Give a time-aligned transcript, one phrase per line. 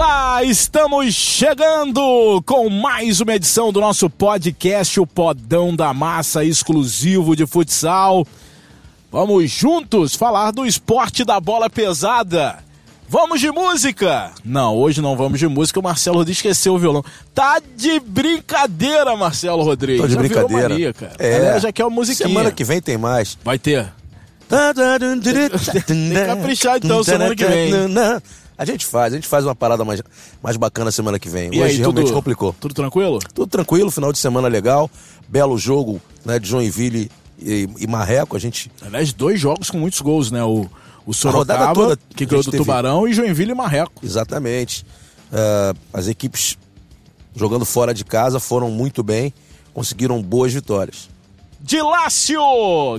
[0.00, 7.34] Olá, estamos chegando com mais uma edição do nosso podcast, o Podão da Massa, exclusivo
[7.34, 8.24] de futsal.
[9.10, 12.58] Vamos juntos falar do esporte da bola pesada.
[13.08, 14.30] Vamos de música?
[14.44, 17.04] Não, hoje não vamos de música, o Marcelo Rodrigues esqueceu o violão.
[17.34, 20.00] Tá de brincadeira, Marcelo Rodrigues.
[20.00, 20.68] Tô de já brincadeira.
[20.68, 21.16] Mania, cara.
[21.18, 21.58] É.
[21.58, 22.28] Já quer uma musiquinha.
[22.28, 23.36] Semana que vem tem mais.
[23.42, 23.92] Vai ter.
[25.84, 27.72] Tem que caprichar então, semana que vem.
[28.58, 30.02] A gente faz, a gente faz uma parada mais,
[30.42, 31.46] mais bacana semana que vem.
[31.54, 32.54] E Hoje aí, realmente tudo, complicou.
[32.60, 33.20] Tudo tranquilo?
[33.32, 34.90] Tudo tranquilo, final de semana legal.
[35.28, 37.08] Belo jogo né, de Joinville
[37.40, 38.36] e, e Marreco.
[38.36, 38.70] A gente.
[38.82, 40.42] Aliás, dois jogos com muitos gols, né?
[40.42, 40.68] O,
[41.06, 42.62] o rodada Sorocaba, toda que ganhou do teve.
[42.62, 44.04] Tubarão, e Joinville e Marreco.
[44.04, 44.84] Exatamente.
[45.32, 46.58] Ah, as equipes
[47.34, 49.32] jogando fora de casa foram muito bem,
[49.72, 51.08] conseguiram boas vitórias.
[51.60, 52.40] Dilácio,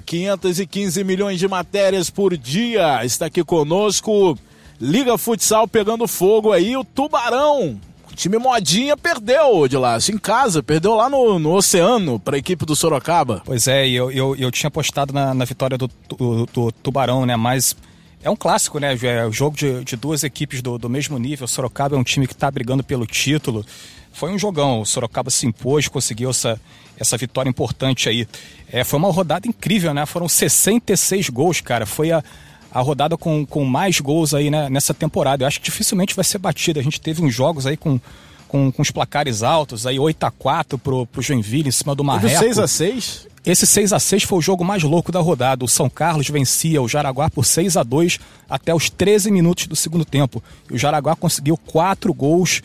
[0.05, 4.38] 515 milhões de matérias por dia, está aqui conosco.
[4.81, 7.80] Liga Futsal pegando fogo aí, o Tubarão.
[8.09, 12.66] O time modinha perdeu, Dilácio, em casa, perdeu lá no, no oceano para a equipe
[12.66, 13.41] do Sorocaba.
[13.45, 17.35] Pois é, eu, eu, eu tinha apostado na, na vitória do, do, do Tubarão, né?
[17.35, 17.75] Mas
[18.23, 18.97] é um clássico, né?
[19.02, 21.45] É o jogo de, de duas equipes do, do mesmo nível.
[21.45, 23.66] O Sorocaba é um time que está brigando pelo título.
[24.13, 24.81] Foi um jogão.
[24.81, 26.59] O Sorocaba se impôs, conseguiu essa,
[26.97, 28.27] essa vitória importante aí.
[28.72, 30.05] É, foi uma rodada incrível, né?
[30.05, 31.85] Foram 66 gols, cara.
[31.85, 32.23] Foi a,
[32.72, 35.44] a rodada com, com mais gols aí né, nessa temporada.
[35.44, 36.80] Eu acho que dificilmente vai ser batida.
[36.80, 38.00] A gente teve uns jogos aí com,
[38.48, 42.03] com, com os placares altos, aí 8 a 4 pro, pro Joinville em cima do
[42.03, 42.28] Marreco.
[42.28, 45.66] Teve 6 a 6 Esse 6 a 6 foi o jogo mais louco da rodada.
[45.66, 49.75] O São Carlos vencia o Jaraguá por 6 a 2 até os 13 minutos do
[49.75, 50.44] segundo tempo.
[50.70, 52.62] E o Jaraguá conseguiu 4 gols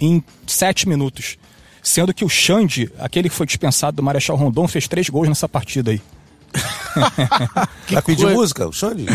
[0.00, 1.36] em 7 minutos.
[1.82, 5.48] Sendo que o Xande, aquele que foi dispensado do Marechal Rondon, fez 3 gols nessa
[5.48, 6.00] partida aí.
[7.90, 9.06] Vai pedir música, o Xande?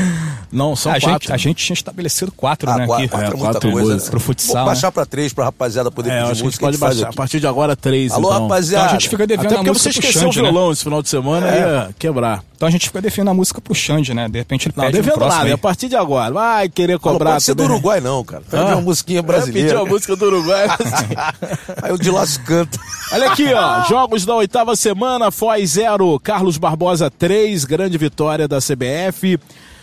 [0.52, 1.09] Não, são a, quatro.
[1.12, 2.86] gente, a gente tinha estabelecido 4, Ah, né?
[2.88, 3.12] quatro, aqui.
[3.12, 3.96] quatro é É, muita quatro coisa.
[3.96, 4.09] né?
[4.09, 4.91] Pro futsal, Vou baixar né?
[4.91, 6.62] pra três pra rapaziada poder É, pedir a gente música.
[6.66, 7.09] pode a gente faz baixar.
[7.09, 8.12] A partir de agora, três.
[8.12, 8.44] Alô, então.
[8.44, 8.85] rapaziada.
[8.85, 10.52] Então a gente fica devendo Até a porque música você pro esqueceu Xande, o né?
[10.52, 11.59] violão esse final de semana, É.
[11.59, 12.44] ia quebrar.
[12.56, 14.29] Então a gente fica defendendo a música pro Xande, né?
[14.29, 15.52] De repente ele Não, pede devendo nada, aí.
[15.52, 16.34] é a partir de agora.
[16.34, 17.63] Vai querer Não cobrar pode ser do.
[17.63, 18.44] Uruguai, não, cara.
[18.50, 18.75] Pede Ah.
[18.75, 19.81] uma musiquinha Vai pedir brasileira.
[19.81, 20.68] a música do Uruguai.
[21.81, 22.79] Aí o de Laço canta.
[23.12, 23.84] Olha aqui, ó.
[23.84, 29.39] Jogos da oitava semana, Foz 0, Carlos Barbosa 3, grande vitória da CBF.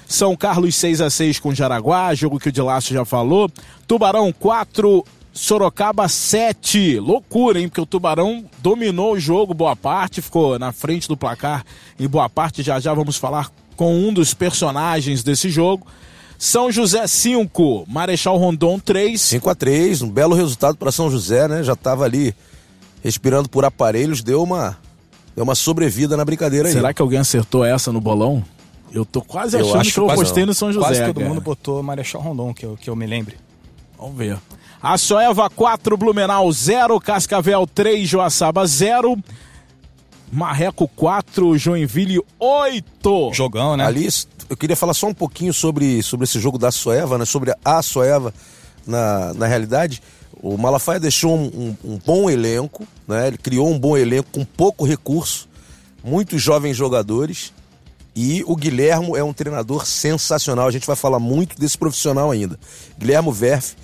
[0.06, 3.50] São Carlos 6 a 6 com Jaraguá, jogo que o Dilácio já falou.
[3.84, 7.00] Tubarão 4, Sorocaba 7.
[7.00, 7.68] Loucura, hein?
[7.68, 11.64] Porque o Tubarão dominou o jogo boa parte, ficou na frente do placar
[11.98, 12.62] em boa parte.
[12.62, 15.84] Já já vamos falar com um dos personagens desse jogo.
[16.38, 19.20] São José 5, Marechal Rondon 3.
[19.20, 21.64] 5x3, um belo resultado para São José, né?
[21.64, 22.34] Já tava ali
[23.02, 24.78] respirando por aparelhos, deu uma,
[25.34, 26.74] deu uma sobrevida na brincadeira aí.
[26.74, 28.44] Será que alguém acertou essa no bolão?
[28.92, 30.86] Eu tô quase Eu achando acho que eu apostei no São José.
[30.86, 31.28] Quase todo cara.
[31.28, 33.36] mundo botou Marechal Rondon, que eu, que eu me lembre.
[33.98, 34.38] Vamos ver.
[34.82, 39.16] A Soeva 4, Blumenau 0, Cascavel 3, Joaçaba 0,
[40.32, 43.30] Marreco 4, Joinville 8.
[43.32, 43.84] Jogão, né?
[43.84, 44.08] Ali,
[44.48, 47.24] eu queria falar só um pouquinho sobre, sobre esse jogo da Soeva, né?
[47.24, 48.32] Sobre a Soeva
[48.86, 50.02] na, na realidade.
[50.42, 51.44] O Malafaia deixou um,
[51.84, 53.26] um- um bom elenco, né?
[53.28, 55.48] Ele criou um bom elenco com pouco recurso,
[56.02, 57.52] muitos jovens jogadores.
[58.16, 60.66] E o Guilhermo é um treinador sensacional.
[60.66, 62.58] A gente vai falar muito desse profissional ainda.
[62.98, 63.74] Guilhermo Verf,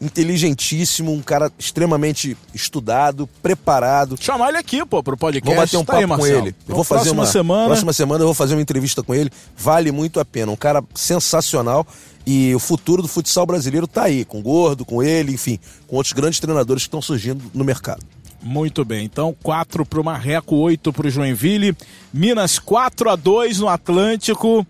[0.00, 4.16] inteligentíssimo, um cara extremamente estudado, preparado.
[4.20, 5.46] Chamar ele aqui, pô, pro podcast.
[5.54, 6.38] Vou bater um Tá papo aí, com Marcelo.
[6.38, 6.48] ele.
[6.48, 7.66] Eu Então, vou fazer próxima uma semana.
[7.66, 9.30] Próxima semana eu vou fazer uma entrevista com ele.
[9.56, 10.52] Vale muito a pena.
[10.52, 11.86] Um cara sensacional.
[12.26, 15.96] E o futuro do futsal brasileiro tá aí, com o Gordo, com ele, enfim, com
[15.96, 18.04] outros grandes treinadores que estão surgindo no mercado.
[18.42, 21.74] Muito bem, então 4 pro Marreco, 8 pro Joinville.
[22.12, 24.66] Minas 4 a 2 no Atlântico.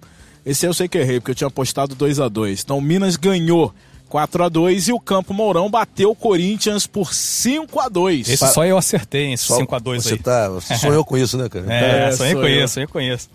[0.46, 3.74] Esse eu sei que errei, porque eu tinha apostado 2 a 2 Então Minas ganhou
[4.08, 8.48] 4 a 2 e o Campo Mourão bateu o Corinthians por 5 a 2 Esse
[8.52, 10.18] só eu acertei, hein, esse Só 5x2 você aí.
[10.18, 11.64] Tá, você sonhou com isso, né, cara?
[11.72, 12.64] É, É, sonhei sou com eu.
[12.64, 13.28] isso, sonhei com isso.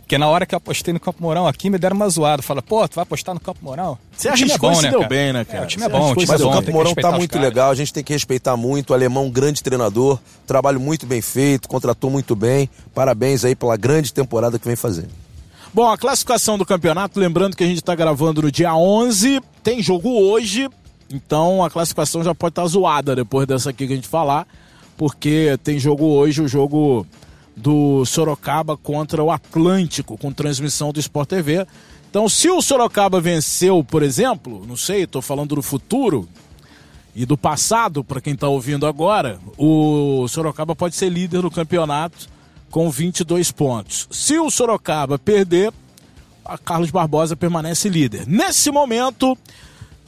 [0.00, 2.42] Porque na hora que eu apostei no Campo Mourão aqui, me deram uma zoada.
[2.42, 3.96] Fala, pô, tu vai apostar no Campo Mourão?
[4.14, 5.08] Você O time arriscou e se deu cara?
[5.08, 5.60] bem, né, cara?
[5.60, 6.56] É, o time é bom, o time é Mas deu o bom.
[6.56, 7.48] Campo que Mourão tá muito caras.
[7.48, 8.90] legal, a gente tem que respeitar muito.
[8.90, 12.68] O alemão, um grande treinador, trabalho muito bem feito, contratou muito bem.
[12.94, 15.08] Parabéns aí pela grande temporada que vem fazendo.
[15.74, 19.82] Bom, a classificação do campeonato, lembrando que a gente está gravando no dia 11, tem
[19.82, 20.70] jogo hoje,
[21.10, 24.46] então a classificação já pode estar zoada depois dessa aqui que a gente falar,
[24.96, 27.04] porque tem jogo hoje, o jogo
[27.56, 31.66] do Sorocaba contra o Atlântico, com transmissão do Sport TV.
[32.08, 36.28] Então, se o Sorocaba venceu, por exemplo, não sei, estou falando do futuro
[37.16, 42.32] e do passado, para quem está ouvindo agora, o Sorocaba pode ser líder do campeonato
[42.70, 44.08] com 22 pontos.
[44.10, 45.72] Se o Sorocaba perder,
[46.44, 48.26] a Carlos Barbosa permanece líder.
[48.26, 49.36] Nesse momento,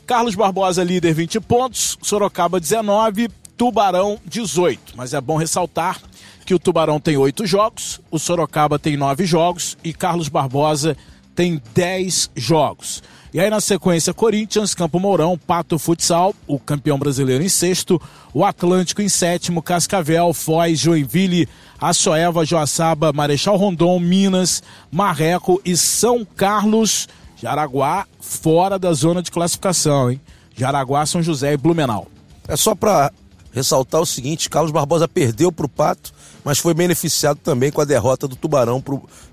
[0.07, 1.99] Carlos Barbosa, líder, 20 pontos.
[2.03, 3.29] Sorocaba, 19.
[3.57, 4.93] Tubarão, 18.
[4.97, 6.01] Mas é bom ressaltar
[6.45, 10.97] que o Tubarão tem oito jogos, o Sorocaba tem nove jogos e Carlos Barbosa
[11.35, 13.03] tem 10 jogos.
[13.37, 18.01] E aí na sequência, Corinthians, Campo Mourão, Pato Futsal, o campeão brasileiro em sexto,
[18.33, 21.47] o Atlântico em sétimo, Cascavel, Foz, Joinville,
[21.79, 30.11] Açoeva, Joaçaba, Marechal Rondon, Minas, Marreco e São Carlos, Jaraguá, fora da zona de classificação,
[30.11, 30.21] hein?
[30.57, 32.07] Jaraguá, São José e Blumenau.
[32.49, 33.13] É só para
[33.53, 36.11] ressaltar o seguinte, Carlos Barbosa perdeu para o Pato,
[36.43, 38.83] mas foi beneficiado também com a derrota do Tubarão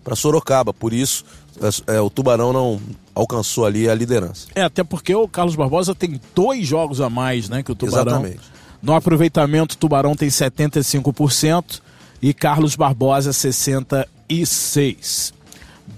[0.03, 0.73] para Sorocaba.
[0.73, 1.23] Por isso,
[1.61, 2.79] é, é, o Tubarão não
[3.13, 4.47] alcançou ali a liderança.
[4.55, 8.03] É, até porque o Carlos Barbosa tem dois jogos a mais né, que o Tubarão.
[8.03, 8.53] Exatamente.
[8.81, 11.81] No aproveitamento, o Tubarão tem 75%
[12.21, 15.33] e Carlos Barbosa 66%.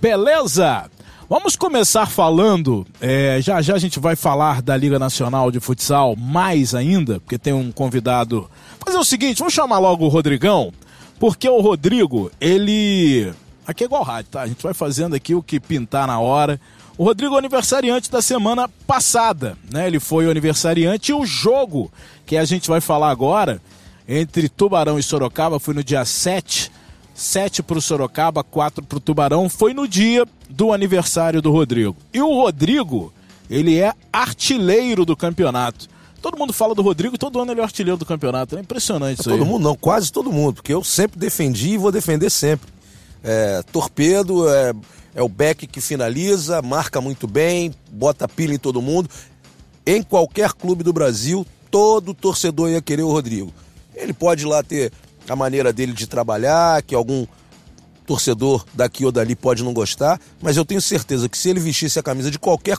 [0.02, 0.90] Beleza?
[1.28, 6.16] Vamos começar falando, é, já já a gente vai falar da Liga Nacional de Futsal
[6.16, 8.48] mais ainda, porque tem um convidado.
[8.86, 10.72] Fazer o seguinte, vamos chamar logo o Rodrigão,
[11.20, 13.34] porque o Rodrigo, ele.
[13.68, 14.42] Aqui é igual rádio, tá?
[14.42, 16.60] A gente vai fazendo aqui o que pintar na hora.
[16.98, 19.88] O Rodrigo é aniversariante da semana passada, né?
[19.88, 21.92] Ele foi o aniversariante e o jogo
[22.26, 23.62] que a gente vai falar agora,
[24.08, 26.72] entre Tubarão e Sorocaba, foi no dia 7.
[27.14, 29.50] 7 para o Sorocaba, 4 para o Tubarão.
[29.50, 31.96] Foi no dia do aniversário do Rodrigo.
[32.14, 33.12] E o Rodrigo,
[33.50, 35.88] ele é artilheiro do campeonato.
[36.22, 38.58] Todo mundo fala do Rodrigo, todo ano ele é artilheiro do campeonato.
[38.58, 39.48] É impressionante isso todo aí.
[39.48, 42.75] mundo não, quase todo mundo, porque eu sempre defendi e vou defender sempre.
[43.28, 44.72] É, torpedo é,
[45.16, 49.10] é o back que finaliza, marca muito bem, bota pilha em todo mundo.
[49.84, 53.52] Em qualquer clube do Brasil, todo torcedor ia querer o Rodrigo.
[53.96, 54.92] Ele pode lá ter
[55.28, 57.26] a maneira dele de trabalhar, que algum
[58.06, 62.00] torcedor daqui ou dali pode não gostar, mas eu tenho certeza que se ele vestisse
[62.00, 62.78] a camisa de qualquer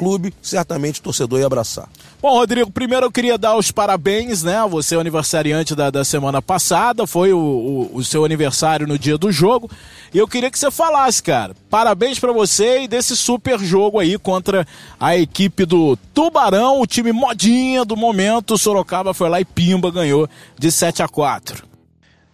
[0.00, 1.86] clube, certamente o torcedor ia abraçar.
[2.22, 4.66] Bom, Rodrigo, primeiro eu queria dar os parabéns, né?
[4.70, 8.98] Você é o aniversariante da, da semana passada, foi o, o, o, seu aniversário no
[8.98, 9.70] dia do jogo.
[10.14, 11.54] E eu queria que você falasse, cara.
[11.68, 14.66] Parabéns para você e desse super jogo aí contra
[14.98, 18.54] a equipe do Tubarão, o time modinha do momento.
[18.54, 20.26] O Sorocaba foi lá e Pimba ganhou
[20.58, 21.62] de 7 a 4.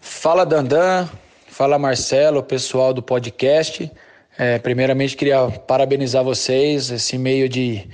[0.00, 1.08] Fala, Dandan.
[1.56, 3.90] Fala, Marcelo, pessoal do podcast.
[4.36, 7.88] É, primeiramente, queria parabenizar vocês, esse meio de,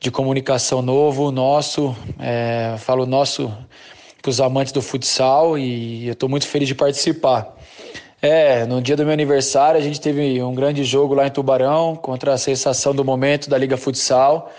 [0.00, 3.56] de comunicação novo, nosso, é, falo nosso
[4.20, 7.56] para os amantes do futsal e eu estou muito feliz de participar.
[8.20, 11.94] É, no dia do meu aniversário a gente teve um grande jogo lá em Tubarão
[11.94, 14.52] contra a sensação do momento da Liga Futsal.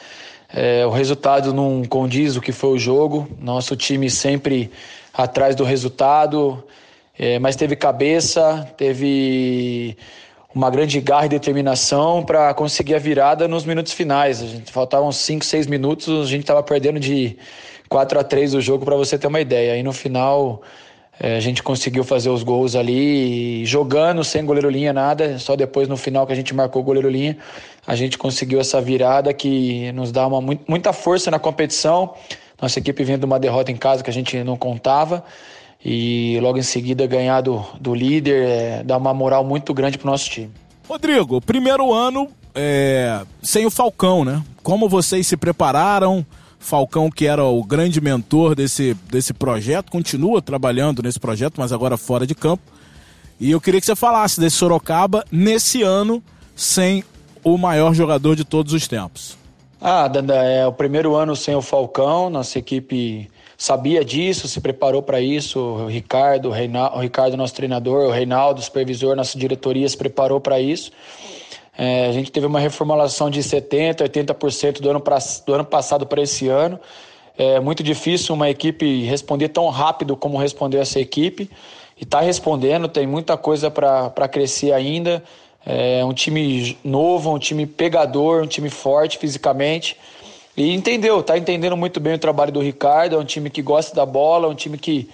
[0.53, 4.71] É, o resultado não condiz o que foi o jogo, nosso time sempre
[5.13, 6.63] atrás do resultado,
[7.21, 9.95] é, mas teve cabeça, teve
[10.55, 14.41] uma grande garra e determinação para conseguir a virada nos minutos finais.
[14.41, 17.37] A gente faltavam 5, 6 minutos, a gente estava perdendo de
[17.87, 19.73] 4 a 3 o jogo para você ter uma ideia.
[19.73, 20.63] Aí no final
[21.19, 25.87] é, a gente conseguiu fazer os gols ali, jogando sem goleiro linha nada, só depois
[25.87, 27.37] no final que a gente marcou o goleiro linha,
[27.85, 32.15] a gente conseguiu essa virada que nos dá uma, muita força na competição.
[32.59, 35.23] Nossa equipe vinha de uma derrota em casa que a gente não contava
[35.83, 40.09] e logo em seguida ganhar do, do líder é, dá uma moral muito grande pro
[40.09, 40.51] nosso time.
[40.87, 44.43] Rodrigo, primeiro ano é, sem o Falcão, né?
[44.61, 46.25] Como vocês se prepararam?
[46.59, 51.97] Falcão, que era o grande mentor desse, desse projeto, continua trabalhando nesse projeto, mas agora
[51.97, 52.61] fora de campo.
[53.39, 56.21] E eu queria que você falasse desse Sorocaba nesse ano
[56.55, 57.03] sem
[57.43, 59.35] o maior jogador de todos os tempos.
[59.81, 63.30] Ah, Danda, é o primeiro ano sem o Falcão, nossa equipe
[63.61, 65.59] sabia disso, se preparou para isso.
[65.59, 70.41] O Ricardo, o, Reinaldo, o Ricardo, nosso treinador, o Reinaldo, supervisor, nossa diretoria se preparou
[70.41, 70.91] para isso.
[71.77, 76.07] É, a gente teve uma reformulação de 70%, 80% do ano, pra, do ano passado
[76.07, 76.79] para esse ano.
[77.37, 81.47] É muito difícil uma equipe responder tão rápido como respondeu essa equipe.
[81.99, 85.23] E está respondendo, tem muita coisa para crescer ainda.
[85.63, 89.95] É um time novo, um time pegador, um time forte fisicamente.
[90.61, 93.15] E entendeu, tá entendendo muito bem o trabalho do Ricardo.
[93.15, 95.09] É um time que gosta da bola, é um time que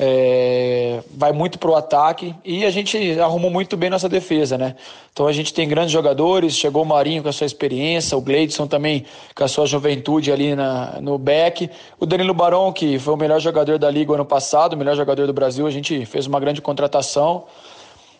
[0.00, 4.76] é, vai muito pro ataque e a gente arrumou muito bem nossa defesa, né?
[5.12, 8.66] Então a gente tem grandes jogadores, chegou o Marinho com a sua experiência, o Gleidson
[8.66, 9.04] também
[9.34, 11.68] com a sua juventude ali na, no back,
[12.00, 15.26] o Danilo Barão, que foi o melhor jogador da liga ano passado, o melhor jogador
[15.26, 17.44] do Brasil, a gente fez uma grande contratação.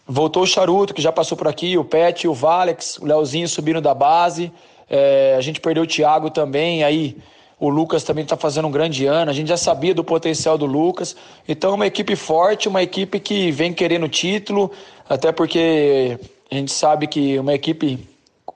[0.07, 3.81] Voltou o Charuto, que já passou por aqui, o Pet, o Valex, o Leozinho subindo
[3.81, 4.53] da base.
[4.91, 7.17] É, a gente perdeu o Thiago também, aí
[7.59, 9.31] o Lucas também está fazendo um grande ano.
[9.31, 11.17] A gente já sabia do potencial do Lucas.
[11.47, 14.71] Então, é uma equipe forte, uma equipe que vem querendo título,
[15.09, 16.19] até porque
[16.51, 17.99] a gente sabe que uma equipe,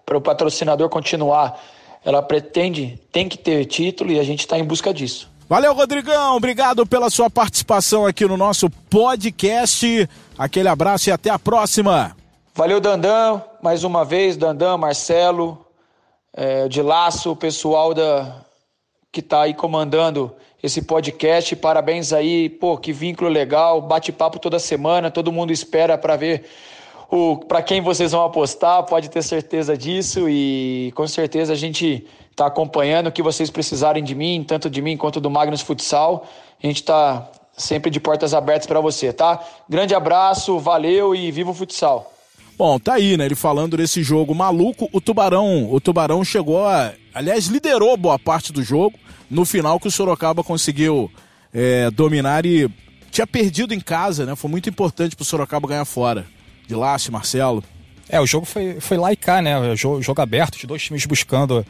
[0.06, 1.60] para o patrocinador continuar
[2.04, 5.30] ela pretende, tem que ter título e a gente está em busca disso.
[5.48, 6.36] Valeu, Rodrigão.
[6.36, 10.08] Obrigado pela sua participação aqui no nosso podcast.
[10.36, 12.16] Aquele abraço e até a próxima.
[12.54, 13.40] Valeu, Dandan.
[13.62, 15.61] Mais uma vez, Dandan, Marcelo,
[16.32, 18.42] é, de Laço, o pessoal da,
[19.10, 21.54] que está aí comandando esse podcast.
[21.56, 26.44] Parabéns aí, pô, que vínculo legal, bate-papo toda semana, todo mundo espera para ver
[27.10, 32.06] o para quem vocês vão apostar, pode ter certeza disso e com certeza a gente
[32.30, 36.26] está acompanhando o que vocês precisarem de mim, tanto de mim quanto do Magnus Futsal.
[36.62, 39.44] A gente está sempre de portas abertas para você, tá?
[39.68, 42.11] Grande abraço, valeu e viva o futsal.
[42.64, 43.24] Bom, tá aí, né?
[43.24, 44.88] Ele falando desse jogo maluco.
[44.92, 48.96] O Tubarão, o Tubarão chegou a, aliás, liderou boa parte do jogo.
[49.28, 51.10] No final que o Sorocaba conseguiu
[51.52, 52.70] é, dominar e
[53.10, 54.36] tinha perdido em casa, né?
[54.36, 56.24] Foi muito importante pro Sorocaba ganhar fora.
[56.68, 57.64] De Lasse, Marcelo.
[58.08, 59.74] É, o jogo foi, foi lá e cá, né?
[59.74, 61.66] Jogo, jogo aberto, de dois times buscando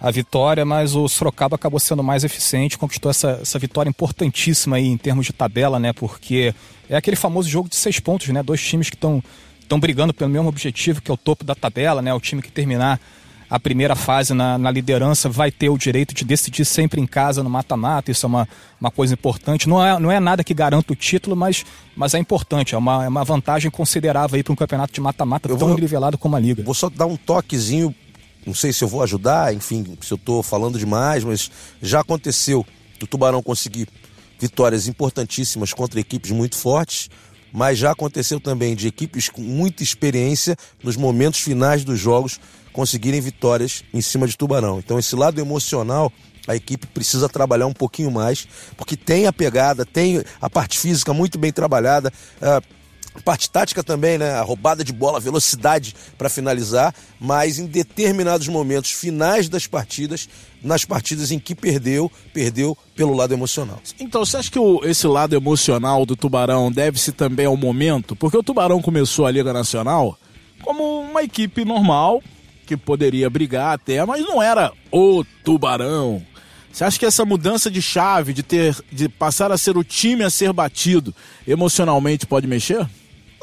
[0.00, 4.88] a vitória, mas o Sorocaba acabou sendo mais eficiente, conquistou essa, essa vitória importantíssima aí
[4.88, 5.92] em termos de tabela, né?
[5.92, 6.52] Porque
[6.90, 8.42] é aquele famoso jogo de seis pontos, né?
[8.42, 9.22] Dois times que estão
[9.62, 12.12] estão brigando pelo mesmo objetivo, que é o topo da tabela, né?
[12.12, 13.00] O time que terminar
[13.52, 17.42] a primeira fase na, na liderança vai ter o direito de decidir sempre em casa
[17.42, 18.10] no mata-mata.
[18.10, 18.48] Isso é uma,
[18.80, 19.68] uma coisa importante.
[19.68, 21.62] Não é, não é nada que garanta o título, mas,
[21.94, 22.74] mas é importante.
[22.74, 26.16] É uma, é uma vantagem considerável aí para um campeonato de mata-mata tão vou, nivelado
[26.16, 26.62] como a Liga.
[26.62, 27.94] Vou só dar um toquezinho.
[28.46, 31.50] Não sei se eu vou ajudar, enfim, se eu estou falando demais, mas
[31.82, 32.66] já aconteceu
[32.98, 33.86] do Tubarão conseguir
[34.40, 37.10] vitórias importantíssimas contra equipes muito fortes
[37.52, 42.40] mas já aconteceu também de equipes com muita experiência nos momentos finais dos jogos
[42.72, 44.78] conseguirem vitórias em cima de Tubarão.
[44.78, 46.10] Então esse lado emocional
[46.46, 51.12] a equipe precisa trabalhar um pouquinho mais, porque tem a pegada, tem a parte física
[51.12, 52.12] muito bem trabalhada.
[52.40, 52.81] Uh,
[53.24, 54.32] Parte tática também, né?
[54.32, 60.28] A roubada de bola, velocidade para finalizar, mas em determinados momentos finais das partidas,
[60.62, 63.80] nas partidas em que perdeu, perdeu pelo lado emocional.
[64.00, 68.16] Então, você acha que o, esse lado emocional do Tubarão deve-se também ao momento?
[68.16, 70.18] Porque o Tubarão começou a Liga Nacional
[70.62, 72.22] como uma equipe normal,
[72.66, 76.22] que poderia brigar até, mas não era o Tubarão.
[76.72, 80.24] Você acha que essa mudança de chave, de ter, de passar a ser o time
[80.24, 81.14] a ser batido,
[81.46, 82.88] emocionalmente pode mexer?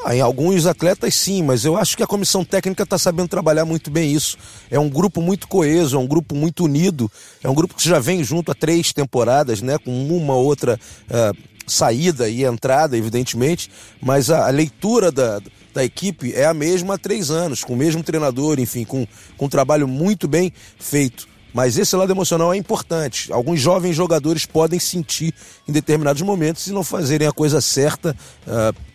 [0.06, 3.66] Ah, em alguns atletas sim, mas eu acho que a comissão técnica está sabendo trabalhar
[3.66, 4.38] muito bem isso.
[4.72, 7.12] É um grupo muito coeso, é um grupo muito unido,
[7.44, 9.78] é um grupo que já vem junto há três temporadas, né?
[9.78, 10.80] Com uma outra
[11.10, 11.38] uh,
[11.68, 13.70] saída e entrada, evidentemente,
[14.02, 15.42] mas a, a leitura da,
[15.74, 19.06] da equipe é a mesma há três anos, com o mesmo treinador, enfim, com,
[19.38, 21.28] com um trabalho muito bem feito.
[21.54, 23.32] Mas esse lado emocional é importante.
[23.34, 25.34] Alguns jovens jogadores podem sentir
[25.68, 28.16] em determinados momentos e não fazerem a coisa certa
[28.48, 28.89] uh,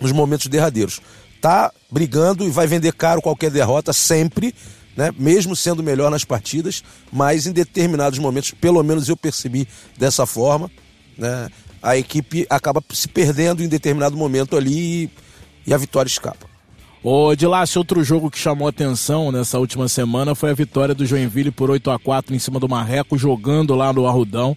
[0.00, 1.00] nos momentos derradeiros.
[1.40, 4.54] Tá brigando e vai vender caro qualquer derrota sempre,
[4.96, 5.12] né?
[5.18, 9.66] Mesmo sendo melhor nas partidas, mas em determinados momentos, pelo menos eu percebi
[9.98, 10.70] dessa forma,
[11.16, 11.48] né?
[11.82, 15.10] A equipe acaba se perdendo em determinado momento ali
[15.66, 16.46] e, a vitória escapa.
[17.02, 21.50] Ô, Dilácio, outro jogo que chamou atenção nessa última semana foi a vitória do Joinville
[21.50, 24.54] por 8 a 4 em cima do Marreco, jogando lá no Arrudão.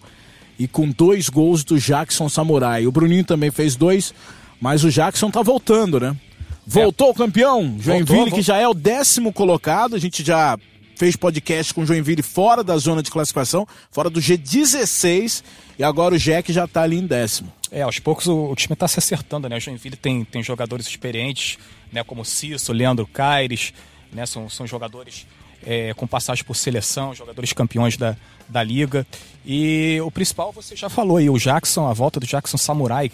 [0.58, 2.86] E com dois gols do Jackson Samurai.
[2.86, 4.12] O Bruninho também fez dois,
[4.64, 6.16] mas o Jackson tá voltando, né?
[6.66, 7.10] Voltou é.
[7.10, 9.94] o campeão, Joinville, voltou, que já é o décimo colocado.
[9.94, 10.58] A gente já
[10.96, 15.44] fez podcast com o Joinville fora da zona de classificação, fora do G16,
[15.78, 17.52] e agora o Jack já tá ali em décimo.
[17.70, 19.58] É, aos poucos o, o time tá se acertando, né?
[19.58, 21.58] O Joinville tem, tem jogadores experientes,
[21.92, 22.02] né?
[22.02, 23.74] Como Cisso, Leandro Caires,
[24.10, 24.24] né?
[24.24, 25.26] São, são jogadores
[25.66, 28.16] é, com passagem por seleção, jogadores campeões da,
[28.48, 29.06] da liga.
[29.44, 33.12] E o principal você já falou aí, o Jackson, a volta do Jackson Samurai,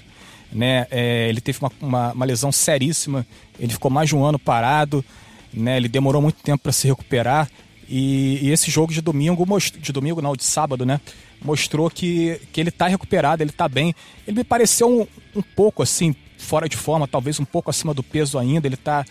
[0.53, 0.87] né?
[0.91, 3.27] É, ele teve uma, uma, uma, lesão seríssima,
[3.59, 5.05] ele ficou mais de um ano parado,
[5.53, 5.77] né?
[5.77, 7.49] Ele demorou muito tempo para se recuperar.
[7.89, 11.01] E, e, esse jogo de domingo, de domingo não, de sábado, né?
[11.43, 13.95] Mostrou que, que ele está recuperado, ele está bem.
[14.27, 18.03] Ele me pareceu um, um pouco assim, fora de forma, talvez um pouco acima do
[18.03, 18.67] peso ainda.
[18.67, 19.05] Ele está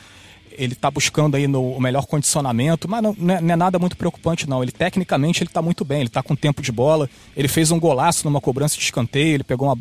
[0.52, 3.80] ele tá buscando aí no, o melhor condicionamento, mas não, não, é, não, é, nada
[3.80, 4.62] muito preocupante não.
[4.62, 7.10] Ele tecnicamente ele tá muito bem, ele está com tempo de bola.
[7.36, 9.78] Ele fez um golaço numa cobrança de escanteio, ele pegou uma,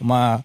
[0.00, 0.44] uma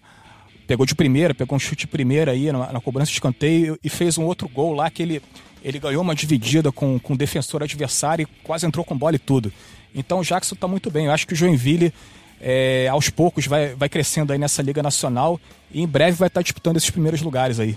[0.66, 3.88] pegou de primeira, pegou um chute de primeira aí na, na, cobrança de escanteio e
[3.88, 5.22] fez um outro gol lá que ele,
[5.62, 9.52] ele ganhou uma dividida com, com defensor adversário e quase entrou com bola e tudo.
[9.94, 11.06] Então o Jackson está muito bem.
[11.06, 11.92] Eu acho que o Joinville,
[12.40, 16.42] é, aos poucos, vai, vai crescendo aí nessa Liga Nacional e em breve vai estar
[16.42, 17.76] disputando esses primeiros lugares aí.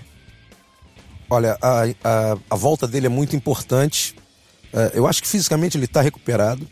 [1.28, 4.16] Olha, a, a, a volta dele é muito importante.
[4.72, 6.66] É, eu acho que fisicamente ele está recuperado.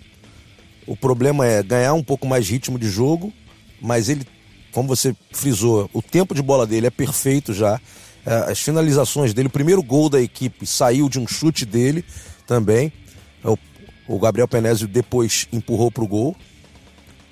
[0.84, 3.32] O problema é ganhar um pouco mais ritmo de jogo,
[3.80, 4.26] mas ele
[4.72, 7.80] como você frisou, o tempo de bola dele é perfeito já.
[8.24, 12.04] É, as finalizações dele, o primeiro gol da equipe saiu de um chute dele
[12.46, 12.92] também.
[13.44, 13.48] É
[14.06, 16.36] o, Gabriel Penésio depois empurrou para o gol.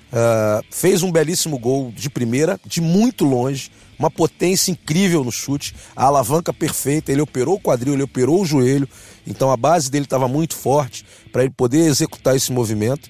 [0.07, 5.75] Uh, fez um belíssimo gol de primeira, de muito longe, uma potência incrível no chute,
[5.93, 7.11] a alavanca perfeita.
[7.11, 8.87] Ele operou o quadril, ele operou o joelho,
[9.25, 13.09] então a base dele estava muito forte para ele poder executar esse movimento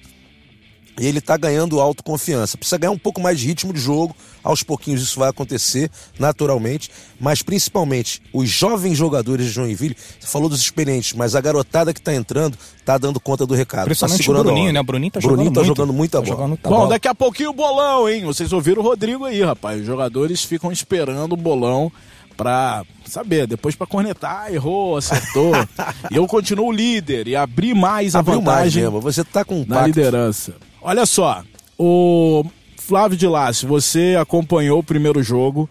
[0.98, 2.56] e ele está ganhando autoconfiança.
[2.56, 6.90] Precisa ganhar um pouco mais de ritmo de jogo, aos pouquinhos isso vai acontecer naturalmente,
[7.20, 12.00] mas principalmente os jovens jogadores de Joinville, você falou dos experientes, mas a garotada que
[12.00, 13.80] está entrando está dando conta do recado.
[13.80, 14.80] Tá principalmente tá o Bruninho, né?
[14.80, 16.36] O Bruninho está jogando, tá muito, jogando muita tá bola.
[16.36, 16.88] Jogando muita Bom, bola.
[16.90, 18.24] daqui a pouquinho o bolão, hein?
[18.24, 19.80] Vocês ouviram o Rodrigo aí, rapaz.
[19.80, 21.92] Os jogadores ficam esperando o bolão
[22.36, 25.52] pra saber, depois pra cornetar, errou, acertou.
[26.10, 29.00] e eu continuo líder e abri mais a Abriu mais vantagem mesmo.
[29.00, 29.88] Você tá com um na pacto.
[29.88, 30.54] liderança.
[30.88, 31.44] Olha só,
[31.76, 32.46] o
[32.78, 35.68] Flávio de Lácio, você acompanhou o primeiro jogo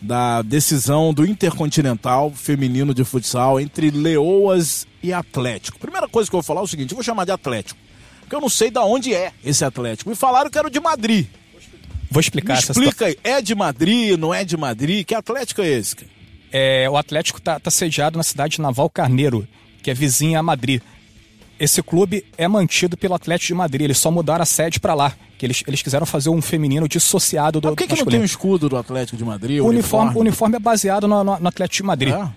[0.00, 5.78] da decisão do Intercontinental Feminino de Futsal entre Leoas e Atlético.
[5.78, 7.78] Primeira coisa que eu vou falar é o seguinte, eu vou chamar de Atlético,
[8.20, 10.08] porque eu não sei de onde é esse Atlético.
[10.08, 11.26] Me falaram que era o de Madrid.
[12.10, 15.04] Vou explicar Me essa explica aí, é de Madrid, não é de Madrid?
[15.04, 15.94] Que Atlético é esse?
[15.94, 16.10] cara?
[16.50, 19.46] É, o Atlético está tá sediado na cidade de Naval Carneiro,
[19.82, 20.80] que é vizinha a Madrid.
[21.58, 25.12] Esse clube é mantido pelo Atlético de Madrid, eles só mudaram a sede para lá.
[25.38, 28.20] Que eles, eles quiseram fazer um feminino dissociado do Mas por que, que não tem
[28.20, 29.60] o escudo do Atlético de Madrid?
[29.60, 32.14] o uniforme, o uniforme é baseado no, no- no Atlético de Madrid.
[32.14, 32.28] É?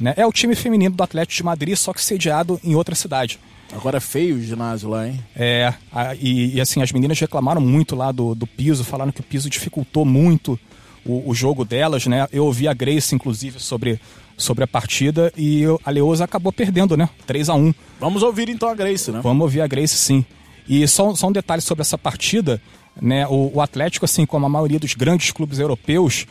[0.00, 0.14] Né?
[0.16, 3.38] É o time feminino do Atlético de Madrid, só que sediado em outra cidade.
[3.72, 5.18] Agora é feio o ginásio lá, hein?
[5.34, 9.20] É, a- e, e, assim, as meninas reclamaram muito lá do, do piso, falaram que
[9.20, 10.58] o piso dificultou muito
[11.04, 12.26] o, o jogo delas, né?
[12.32, 14.00] Eu ouvi a Grace, inclusive, sobre,
[14.36, 17.08] sobre a partida e a Leosa acabou perdendo, né?
[17.26, 19.20] 3 a 1 Vamos ouvir então a Grace, né?
[19.22, 20.24] Vamos ouvir a Grace, sim.
[20.68, 22.60] E só, só um detalhe sobre essa partida,
[23.00, 23.26] né?
[23.26, 26.26] O, o Atlético, assim como a maioria dos grandes clubes europeus,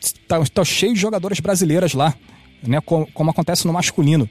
[0.00, 2.14] está tá cheio de jogadoras brasileiras lá,
[2.62, 2.80] né?
[2.80, 4.28] Como, como acontece no masculino.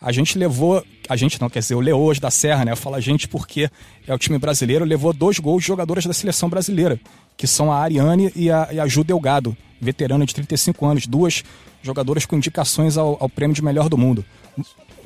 [0.00, 2.72] A gente levou, a gente não, quer dizer, o Leoas da Serra, né?
[2.72, 3.70] Eu falo a gente porque
[4.06, 6.98] é o time brasileiro, levou dois gols de jogadoras da seleção brasileira,
[7.40, 11.42] que são a Ariane e a, e a Ju Delgado, veterana de 35 anos, duas
[11.82, 14.22] jogadoras com indicações ao, ao prêmio de melhor do mundo.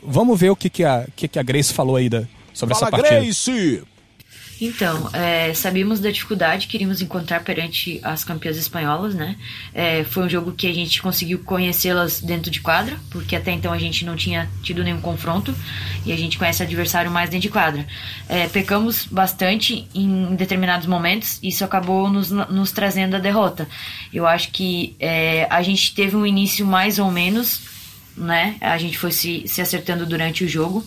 [0.03, 2.88] Vamos ver o que, que, a, que, que a Grace falou aí da, sobre Fala,
[2.88, 3.20] essa partida.
[3.20, 3.85] Grace!
[4.64, 9.37] Então, é, sabíamos da dificuldade que iríamos encontrar perante as campeãs espanholas, né?
[9.74, 13.72] É, foi um jogo que a gente conseguiu conhecê-las dentro de quadra, porque até então
[13.74, 15.55] a gente não tinha tido nenhum confronto
[16.07, 17.87] e a gente conhece o adversário mais dentro de quadra.
[18.27, 23.68] É, pecamos bastante em determinados momentos e isso acabou nos, nos trazendo a derrota.
[24.12, 27.61] Eu acho que é, a gente teve um início mais ou menos,
[28.16, 28.57] né?
[28.62, 30.83] A gente foi se, se acertando durante o jogo.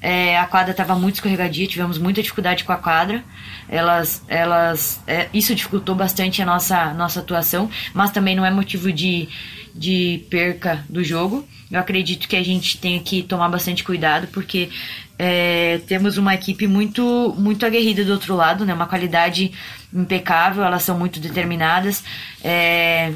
[0.00, 3.24] É, a quadra estava muito escorregadia, tivemos muita dificuldade com a quadra.
[3.68, 8.92] Elas, elas, é, isso dificultou bastante a nossa, nossa atuação, mas também não é motivo
[8.92, 9.28] de,
[9.74, 11.46] de perca do jogo.
[11.70, 14.70] Eu acredito que a gente tem que tomar bastante cuidado, porque
[15.18, 18.72] é, temos uma equipe muito, muito aguerrida do outro lado, né?
[18.72, 19.52] uma qualidade
[19.92, 22.02] impecável, elas são muito determinadas.
[22.42, 23.12] É,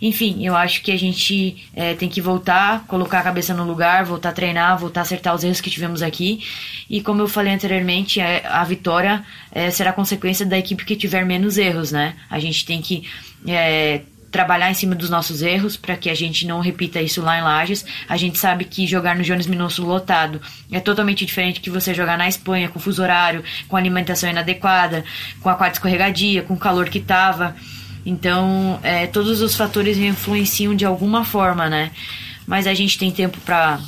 [0.00, 4.04] enfim, eu acho que a gente é, tem que voltar, colocar a cabeça no lugar,
[4.04, 6.42] voltar a treinar, voltar a acertar os erros que tivemos aqui.
[6.88, 11.24] E como eu falei anteriormente, é, a vitória é, será consequência da equipe que tiver
[11.24, 12.14] menos erros, né?
[12.28, 13.08] A gente tem que
[13.46, 14.02] é,
[14.34, 17.42] trabalhar em cima dos nossos erros para que a gente não repita isso lá em
[17.42, 17.86] Lages.
[18.08, 22.18] A gente sabe que jogar no Jones Minosso lotado é totalmente diferente que você jogar
[22.18, 25.04] na Espanha com fuso horário, com alimentação inadequada,
[25.40, 27.54] com a quadra escorregadia, com o calor que tava.
[28.04, 31.90] Então, é, todos os fatores influenciam de alguma forma, né?
[32.46, 33.80] Mas a gente tem tempo para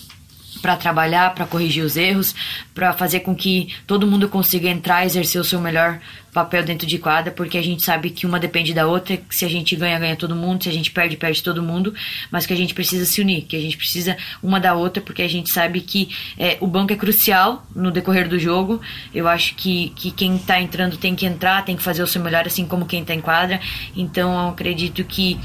[0.61, 2.35] para trabalhar, para corrigir os erros,
[2.75, 6.01] para fazer com que todo mundo consiga entrar e exercer o seu melhor
[6.37, 9.47] papel dentro de quadra, porque a gente sabe que uma depende da outra, que se
[9.47, 11.95] a gente ganha, ganha todo mundo, se a gente perde, perde todo mundo,
[12.31, 15.23] mas que a gente precisa se unir, que a gente precisa uma da outra, porque
[15.23, 18.83] a gente sabe que é, o banco é crucial no decorrer do jogo.
[19.15, 22.23] Eu acho que, que quem tá entrando tem que entrar, tem que fazer o seu
[22.23, 23.59] melhor, assim como quem tá em quadra.
[23.97, 25.41] Então eu acredito que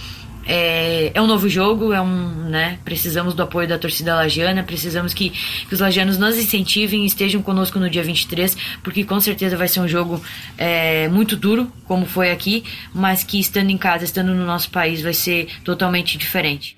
[0.45, 5.13] é, é um novo jogo, é um, né, precisamos do apoio da torcida lagiana, precisamos
[5.13, 9.55] que, que os lagianos nos incentivem e estejam conosco no dia 23, porque com certeza
[9.55, 10.21] vai ser um jogo
[10.57, 15.01] é, muito duro, como foi aqui, mas que estando em casa, estando no nosso país,
[15.01, 16.77] vai ser totalmente diferente.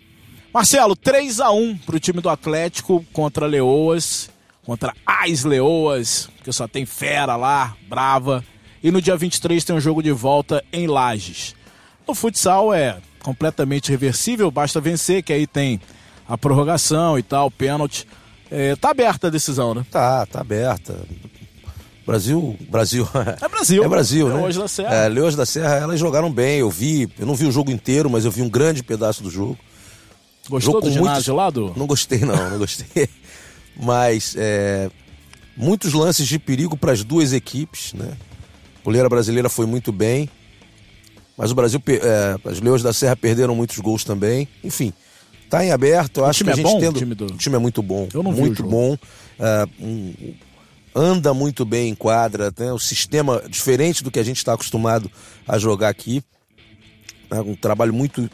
[0.53, 4.29] Marcelo, 3 a 1 pro time do Atlético contra Leoas,
[4.63, 8.43] contra as Leoas, que só tem fera lá, brava.
[8.83, 11.55] E no dia 23 tem um jogo de volta em Lages.
[12.05, 15.79] O futsal é completamente reversível, basta vencer, que aí tem
[16.27, 18.05] a prorrogação e tal, pênalti.
[18.51, 19.83] É, tá aberta a decisão, né?
[19.89, 20.95] Tá, tá aberta.
[22.05, 23.07] Brasil, Brasil.
[23.41, 23.83] É Brasil.
[23.83, 24.35] É Brasil, né?
[24.35, 24.93] Leões da Serra.
[24.93, 28.09] É, Leões da Serra, elas jogaram bem, eu vi, eu não vi o jogo inteiro,
[28.09, 29.57] mas eu vi um grande pedaço do jogo.
[30.49, 31.73] Gostou jogo do ginásio muitos- lá do...
[31.77, 33.07] Não gostei não, não gostei.
[33.81, 34.91] Mas é,
[35.57, 38.11] muitos lances de perigo para as duas equipes, né?
[38.81, 40.29] A goleira brasileira foi muito bem,
[41.37, 44.47] mas o Brasil, é, as Leões da Serra perderam muitos gols também.
[44.63, 44.93] Enfim,
[45.49, 46.19] tá em aberto.
[46.21, 46.95] Eu acho que a é gente bom, tendo.
[46.95, 48.07] o time do- O time é muito bom.
[48.13, 48.97] Eu não muito o bom.
[49.39, 50.13] É, um-
[50.95, 52.71] anda muito bem em quadra, né?
[52.71, 55.09] O sistema diferente do que a gente está acostumado
[55.47, 56.23] a jogar aqui.
[57.31, 57.39] né?
[57.41, 58.29] Um trabalho muito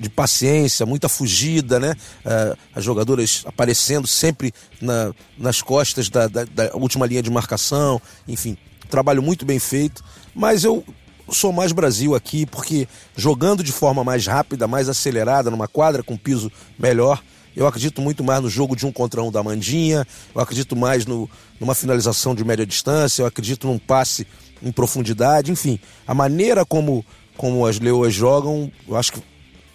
[0.00, 1.94] de paciência, muita fugida, né?
[2.24, 8.00] É, as jogadoras aparecendo sempre na- nas costas da, da- da última linha de marcação,
[8.26, 8.56] enfim,
[8.88, 10.02] trabalho muito bem feito.
[10.34, 10.82] Mas eu
[11.32, 16.16] sou mais Brasil aqui porque jogando de forma mais rápida, mais acelerada, numa quadra com
[16.16, 17.22] piso melhor,
[17.56, 21.04] eu acredito muito mais no jogo de um contra um da Mandinha, eu acredito mais
[21.06, 24.26] no, numa finalização de média distância, eu acredito num passe
[24.62, 27.04] em profundidade, enfim, a maneira como,
[27.36, 29.22] como as leoas jogam, eu acho que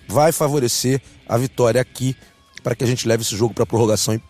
[0.08, 2.16] vai favorecer a vitória aqui
[2.64, 4.22] para que a gente leve esse jogo para prorrogação e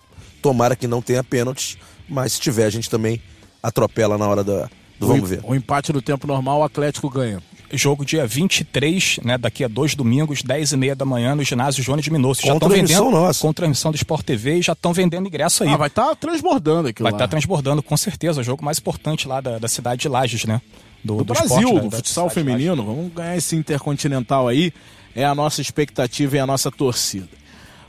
[0.42, 1.78] tomara que não tenha pênaltis,
[2.10, 3.22] mas se tiver a gente também
[3.62, 5.42] atropela na hora da, vamos ver.
[5.44, 7.42] O empate no tempo normal, o Atlético ganha.
[7.72, 11.84] Jogo dia 23, né, daqui a dois domingos, 10 e meia da manhã, no ginásio
[11.84, 12.44] Jones de Minosso.
[12.44, 13.42] Com tão transmissão vendendo, nossa.
[13.42, 15.70] Com transmissão do Sport TV e já estão vendendo ingresso aí.
[15.70, 18.42] Ah, vai estar transbordando aquilo Vai estar transbordando, com certeza.
[18.42, 20.62] O jogo mais importante lá da, da cidade de Lages, né?
[21.04, 22.84] do, Brasil, esporte, né, do da futsal feminino.
[22.84, 24.72] Vamos ganhar esse intercontinental aí.
[25.16, 27.28] É a nossa expectativa e a nossa torcida.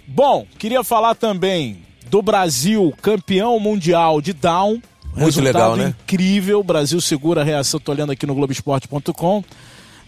[0.06, 1.78] Bom, queria falar também
[2.10, 4.82] do Brasil campeão mundial de down.
[5.14, 5.94] Muito Resultado legal, né?
[6.03, 6.62] Incrível.
[6.62, 7.79] Brasil segura a reação.
[7.79, 9.44] Tô olhando aqui no Globoesporte.com.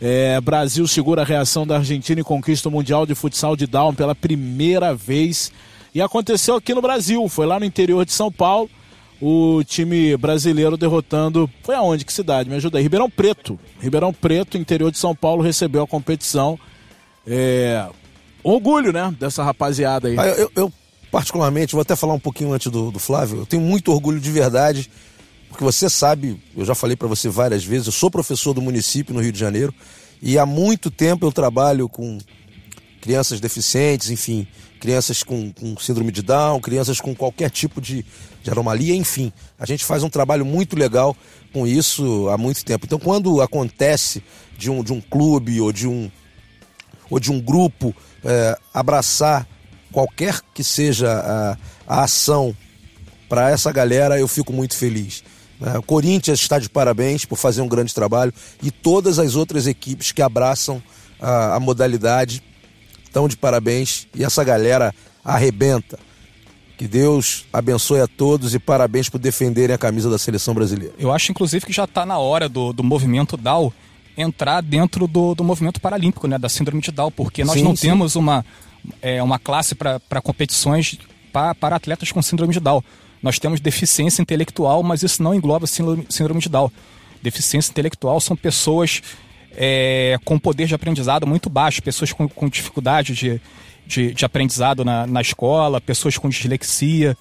[0.01, 3.95] É, Brasil segura a reação da Argentina e conquista o Mundial de Futsal de Down
[3.95, 5.53] pela primeira vez.
[5.95, 7.27] E aconteceu aqui no Brasil.
[7.29, 8.69] Foi lá no interior de São Paulo.
[9.23, 11.49] O time brasileiro derrotando.
[11.63, 12.05] Foi aonde?
[12.05, 12.51] Que cidade?
[12.51, 12.83] Me ajuda aí.
[12.83, 13.59] Ribeirão Preto.
[13.81, 16.59] Ribeirão Preto, interior de São Paulo, recebeu a competição.
[17.27, 17.87] É,
[18.47, 19.13] Orgulho, né?
[19.19, 20.17] Dessa rapaziada aí.
[20.17, 20.73] Ah, eu, eu,
[21.17, 24.31] particularmente, vou até falar um pouquinho antes do, do Flávio, eu tenho muito orgulho de
[24.31, 24.91] verdade,
[25.49, 29.15] porque você sabe, eu já falei para você várias vezes, eu sou professor do município
[29.15, 29.73] no Rio de Janeiro
[30.21, 32.19] e há muito tempo eu trabalho com
[33.01, 34.47] crianças deficientes, enfim,
[34.79, 38.05] crianças com, com síndrome de Down, crianças com qualquer tipo de,
[38.43, 39.33] de anomalia, enfim.
[39.59, 41.17] A gente faz um trabalho muito legal
[41.51, 42.85] com isso há muito tempo.
[42.85, 44.23] Então, quando acontece
[44.59, 46.11] de um, de um clube ou de um,
[47.09, 49.49] ou de um grupo é, abraçar
[49.97, 51.57] qualquer que seja a,
[52.01, 52.55] a ação
[53.31, 55.25] para essa galera, eu fico muito feliz.
[55.59, 55.79] né?
[55.79, 58.31] O Corinthians está de parabéns por fazer um grande trabalho
[58.63, 60.83] e todas as outras equipes que abraçam
[61.19, 62.43] a, a modalidade
[63.05, 65.99] estão de parabéns e essa galera arrebenta.
[66.77, 70.93] Que Deus abençoe a todos e parabéns por defenderem a camisa da seleção brasileira.
[70.99, 73.73] Eu acho, inclusive, que já está na hora do, do movimento DAO
[74.15, 76.37] entrar dentro do, do movimento paralímpico, né?
[76.39, 77.89] Da síndrome de Down, porque nós Sim, não sim.
[77.89, 78.45] temos uma,
[79.03, 80.99] é, uma classe para competições
[81.33, 82.83] pa, para atletas com síndrome de Down.
[83.23, 86.71] Nós temos deficiência intelectual, mas isso não engloba síndrome, síndrome de Down.
[87.23, 89.03] Deficiência intelectual são pessoas
[89.57, 93.41] é, com poder de aprendizado muito baixo, pessoas com, com dificuldade de,
[93.87, 97.17] de, de aprendizado na, na escola, pessoas com dislexia.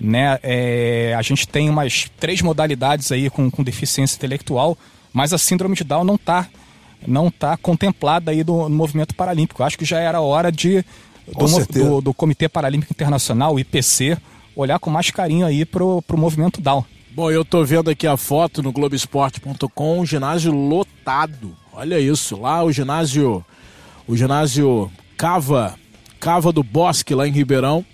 [0.00, 0.38] Né?
[0.42, 4.76] É, a gente tem umas três modalidades aí com, com deficiência intelectual,
[5.12, 6.48] mas a síndrome de Down não está
[7.06, 9.62] não tá contemplada aí do, no movimento paralímpico.
[9.62, 10.84] Acho que já era hora de
[11.26, 14.18] do, do, do Comitê Paralímpico Internacional, o IPC,
[14.56, 16.84] olhar com mais carinho aí pro, pro movimento Down.
[17.14, 21.56] Bom, eu tô vendo aqui a foto no Globoesporte.com, um ginásio lotado.
[21.72, 23.44] Olha isso, lá o ginásio,
[24.06, 25.74] o ginásio Cava,
[26.18, 27.84] Cava do Bosque lá em Ribeirão.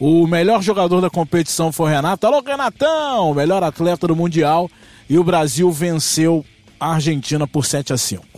[0.00, 2.26] O melhor jogador da competição foi o Renato.
[2.26, 3.32] Alô, Renatão!
[3.32, 4.68] Melhor atleta do Mundial.
[5.08, 6.44] E o Brasil venceu
[6.80, 8.33] a Argentina por 7 a 5.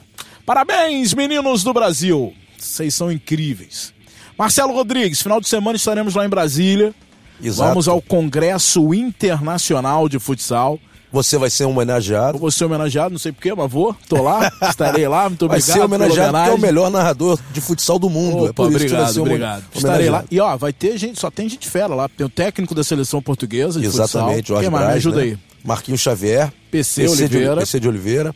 [0.47, 2.33] Parabéns, meninos do Brasil!
[2.57, 3.93] Vocês são incríveis.
[4.39, 6.95] Marcelo Rodrigues, final de semana estaremos lá em Brasília.
[7.43, 7.69] Exato.
[7.69, 10.79] Vamos ao Congresso Internacional de Futsal.
[11.13, 12.37] Você vai ser homenageado.
[12.37, 13.97] Eu vou ser homenageado, não sei porquê, mas vou.
[14.09, 15.77] Tô lá, estarei lá, muito Vai obrigado.
[15.79, 18.45] ser homenageado porque é o melhor narrador de futsal do mundo.
[18.45, 19.65] Opa, é por isso vai obrigado, homo- obrigado.
[19.75, 20.25] Estarei lá.
[20.31, 22.09] E ó, vai ter gente, só tem gente fera lá.
[22.09, 24.57] Tem o técnico da seleção portuguesa de Exatamente, futsal.
[24.57, 24.83] Jorge Quem mais?
[24.85, 25.23] Me Braz, ajuda né?
[25.23, 25.39] aí.
[25.65, 26.53] Marquinhos Xavier.
[26.71, 27.57] PC de- Oliveira.
[27.57, 28.35] PC de Oliveira.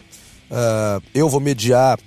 [0.51, 1.99] Ah, eu vou mediar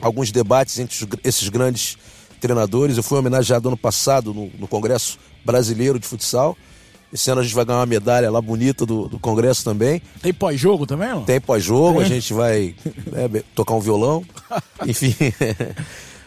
[0.00, 1.96] alguns debates entre esses grandes
[2.40, 2.96] treinadores.
[2.96, 6.56] Eu fui homenageado ano passado no, no Congresso Brasileiro de Futsal.
[7.12, 10.00] Esse ano a gente vai ganhar uma medalha lá bonita do, do Congresso também.
[10.22, 11.24] Tem pós-jogo também, não?
[11.24, 12.14] Tem pós-jogo, a Tem.
[12.14, 12.74] gente vai
[13.12, 14.24] né, tocar um violão.
[14.86, 15.14] Enfim,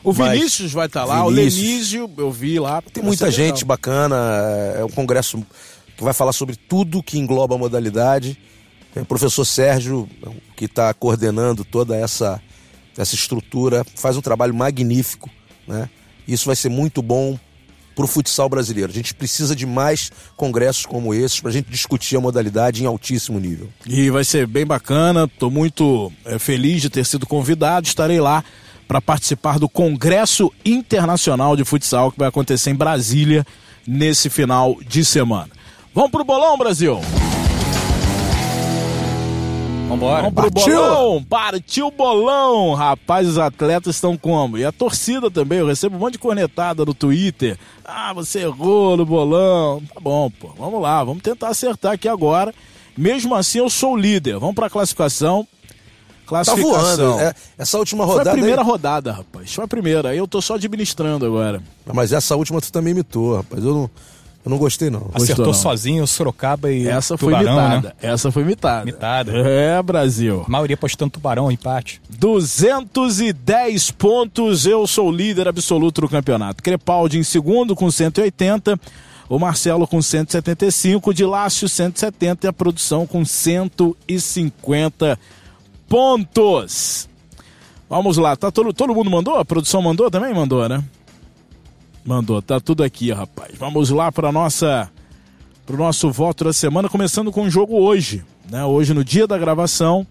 [0.03, 1.57] O Mas- Vinícius vai estar lá, Vinícius.
[1.57, 2.83] o Lenísio, eu vi lá.
[2.83, 4.15] tem muita gente bacana.
[4.77, 5.43] É um congresso
[5.97, 8.37] que vai falar sobre tudo que engloba a modalidade.
[8.95, 10.07] É o professor Sérgio,
[10.55, 12.41] que está coordenando toda essa,
[12.97, 15.29] essa estrutura, faz um trabalho magnífico.
[15.67, 15.89] Né?
[16.25, 17.37] Isso vai ser muito bom
[17.95, 18.91] para o futsal brasileiro.
[18.91, 22.85] A gente precisa de mais congressos como esses para a gente discutir a modalidade em
[22.85, 23.69] altíssimo nível.
[23.85, 28.43] E vai ser bem bacana, estou muito é, feliz de ter sido convidado, estarei lá
[28.87, 33.45] para participar do Congresso Internacional de Futsal que vai acontecer em Brasília
[33.87, 35.49] nesse final de semana.
[35.93, 36.99] Vamos pro bolão, Brasil!
[39.87, 40.23] Vambora.
[40.29, 40.75] Vamos Partiu!
[40.77, 41.23] bolão!
[41.23, 42.73] Partiu o bolão!
[42.73, 44.57] Rapaz, os atletas estão como?
[44.57, 47.57] E a torcida também, eu recebo um monte de cornetada no Twitter.
[47.83, 49.81] Ah, você errou no bolão.
[49.93, 50.49] Tá bom, pô.
[50.57, 52.53] Vamos lá, vamos tentar acertar aqui agora.
[52.97, 54.39] Mesmo assim, eu sou o líder.
[54.39, 55.47] Vamos pra classificação.
[55.63, 56.71] Tá Classificação.
[57.13, 57.19] voando.
[57.19, 58.31] É, essa última Foi rodada.
[58.31, 59.53] a primeira aí- rodada, rapaz.
[59.53, 60.09] Foi a primeira.
[60.09, 61.61] Aí eu tô só administrando agora.
[61.93, 63.63] Mas essa última tu também imitou, rapaz.
[63.63, 63.89] Eu não,
[64.45, 64.99] eu não gostei, não.
[64.99, 65.53] Gostou, Acertou não?
[65.53, 67.87] sozinho o Sorocaba e Essa foi Tubarão, mitada.
[67.87, 67.93] né?
[67.99, 68.85] Essa foi mitada.
[68.85, 69.31] Mitada.
[69.35, 70.43] É, Brasil.
[70.45, 71.99] A maioria apostando Tubarão, empate.
[72.09, 76.61] 210 pontos, eu sou o líder absoluto do campeonato.
[76.61, 78.79] Crepaldi em segundo com 180,
[79.27, 85.17] o Marcelo com 175, de Lácio 170 e a produção com 150
[85.89, 87.09] pontos.
[87.89, 89.37] Vamos lá, tá todo, todo mundo mandou?
[89.37, 90.33] A produção mandou também?
[90.33, 90.83] Mandou, né?
[92.05, 93.53] Mandou, tá tudo aqui, rapaz.
[93.57, 94.89] Vamos lá para nossa
[95.65, 98.63] pro nosso voto da semana, começando com o jogo hoje, né?
[98.63, 100.05] Hoje no dia da gravação,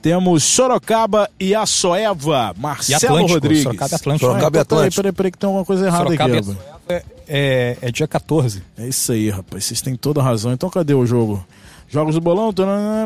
[0.00, 3.32] temos Sorocaba e Açoeva, E Marcelo Atlântico.
[3.34, 3.62] Rodrigues.
[3.64, 4.26] Sorocaba e Atlântico.
[4.26, 5.02] Sorocaba e Ah, então peraí, Atlântico.
[5.02, 6.48] peraí, peraí, que tem alguma coisa errada Sorocaba e aqui.
[6.50, 6.72] rapaz.
[6.88, 8.62] Açoeva é, é dia 14.
[8.78, 9.64] É isso aí, rapaz.
[9.64, 10.52] Vocês têm toda a razão.
[10.52, 11.44] Então cadê o jogo?
[11.88, 12.52] Jogos do Bolão,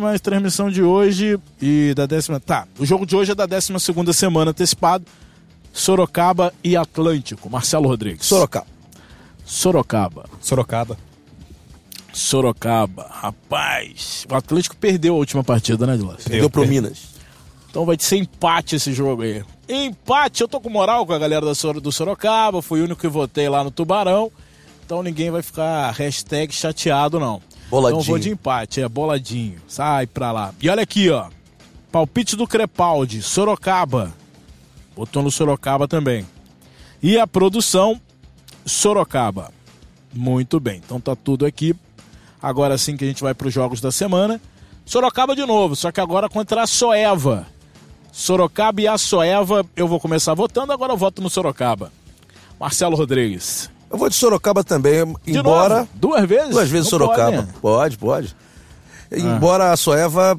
[0.00, 2.38] mais transmissão de hoje e da décima.
[2.38, 5.04] Tá, o jogo de hoje é da décima segunda semana antecipado.
[5.76, 7.50] Sorocaba e Atlântico.
[7.50, 8.26] Marcelo Rodrigues.
[8.26, 8.66] Sorocaba.
[9.44, 10.24] Sorocaba.
[10.40, 10.96] Sorocaba.
[12.14, 13.06] Sorocaba.
[13.10, 16.24] Rapaz, o Atlético perdeu a última partida, né, Dilas?
[16.24, 16.82] Deu pro perdeu.
[16.82, 17.14] Minas.
[17.68, 19.44] Então vai ser empate esse jogo aí.
[19.68, 23.46] Empate, eu tô com moral com a galera do Sorocaba, fui o único que votei
[23.46, 24.32] lá no Tubarão.
[24.86, 27.42] Então ninguém vai ficar hashtag chateado, não.
[27.68, 28.00] Boladinho.
[28.00, 29.60] Então vou de empate, é boladinho.
[29.68, 30.54] Sai pra lá.
[30.58, 31.26] E olha aqui, ó.
[31.92, 34.14] Palpite do Crepaldi, Sorocaba.
[34.96, 36.26] Botou no Sorocaba também.
[37.02, 38.00] E a produção,
[38.64, 39.52] Sorocaba.
[40.12, 41.74] Muito bem, então tá tudo aqui.
[42.42, 44.40] Agora sim que a gente vai para os jogos da semana.
[44.84, 47.46] Sorocaba de novo, só que agora contra a Soeva.
[48.12, 51.92] Sorocaba e a Soeva, eu vou começar votando, agora eu voto no Sorocaba.
[52.58, 53.68] Marcelo Rodrigues.
[53.90, 55.80] Eu vou de Sorocaba também, De embora.
[55.80, 55.88] novo?
[55.94, 56.50] Duas vezes?
[56.50, 57.32] Duas vezes Não Sorocaba.
[57.32, 57.54] pode, né?
[57.60, 58.36] Pode, pode.
[59.12, 60.36] Embora a Soeva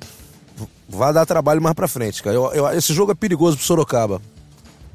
[0.89, 2.35] vá dar trabalho mais pra frente, cara.
[2.35, 4.21] Eu- eu- esse jogo é perigoso pro Sorocaba.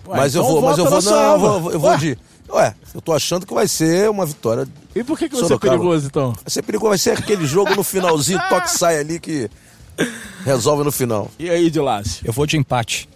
[0.06, 1.96] Ué, mas eu então vou, mas eu vou, na não, eu vou, eu vou Ué,
[1.98, 2.18] de.
[2.50, 4.66] Ué, eu tô achando que vai ser uma vitória.
[4.94, 6.32] E por que, que vai ser perigoso, então?
[6.32, 9.48] Vai ser perigoso, vai ser aquele jogo no finalzinho, toque sai ali que
[10.44, 11.30] resolve no final.
[11.38, 12.20] E aí, de Lácio?
[12.26, 13.08] Eu vou de empate.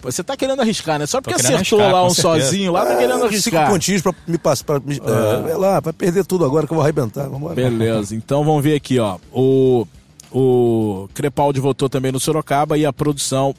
[0.00, 1.06] Você tá querendo arriscar, né?
[1.06, 2.44] Só porque querendo acertou arriscar, lá um certeza.
[2.44, 3.68] sozinho lá, tá querendo É, cinco arriscar.
[3.70, 4.64] pontinhos pra me passar.
[4.64, 7.28] Pra, me, é, vai lá, vai perder tudo agora que eu vou arrebentar.
[7.28, 9.18] Vamos Beleza, então vamos ver aqui, ó.
[9.32, 9.84] O,
[10.30, 13.54] o Crepaldi votou também no Sorocaba e a produção.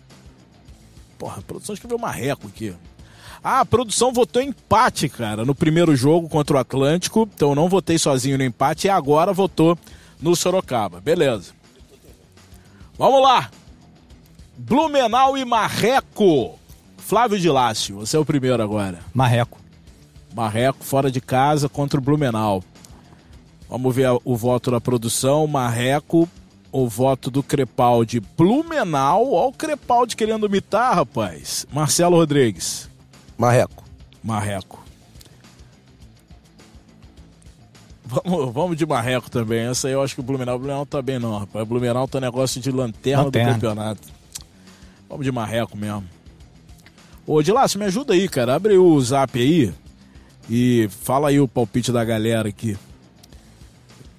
[1.23, 2.75] Porra, a produção escreveu marreco aqui.
[3.41, 7.29] Ah, a produção votou empate, cara, no primeiro jogo contra o Atlântico.
[7.33, 9.79] Então eu não votei sozinho no empate e agora votou
[10.21, 10.99] no Sorocaba.
[10.99, 11.53] Beleza.
[12.97, 13.49] Vamos lá.
[14.57, 16.59] Blumenau e Marreco.
[16.97, 18.99] Flávio de Lácio, você é o primeiro agora.
[19.13, 19.61] Marreco.
[20.35, 22.61] Marreco fora de casa contra o Blumenau.
[23.69, 25.47] Vamos ver o voto da produção.
[25.47, 26.27] Marreco,
[26.73, 28.19] o voto do Crepaldi.
[28.19, 31.67] Blumenau, ó o Crepaldi querendo imitar, rapaz.
[31.71, 32.89] Marcelo Rodrigues.
[33.37, 33.83] Marreco.
[34.23, 34.83] Marreco.
[38.03, 39.67] Vamos, vamos de Marreco também.
[39.67, 41.63] Essa aí eu acho que o Blumenau, o Blumenau tá bem não, rapaz.
[41.63, 43.51] O Blumenau tá negócio de lanterna, Lanterna.
[43.51, 44.07] do campeonato.
[45.07, 46.03] Vamos de Marreco mesmo.
[47.25, 48.55] Ô, Dilácio, me ajuda aí, cara.
[48.55, 49.71] Abre o zap aí
[50.49, 52.75] e fala aí o palpite da galera aqui.